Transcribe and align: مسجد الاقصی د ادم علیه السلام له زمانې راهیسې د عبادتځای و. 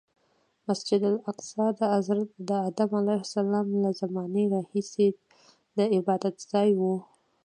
مسجد 0.67 1.01
الاقصی 1.11 1.67
د 2.49 2.51
ادم 2.69 2.89
علیه 3.01 3.19
السلام 3.25 3.67
له 3.83 3.89
زمانې 4.01 4.43
راهیسې 4.53 5.07
د 5.77 5.79
عبادتځای 5.97 6.69
و. 6.79 6.81